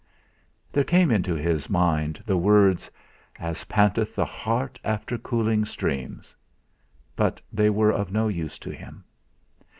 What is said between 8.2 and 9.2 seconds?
use to him.